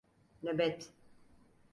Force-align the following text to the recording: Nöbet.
Nöbet. 0.41 0.89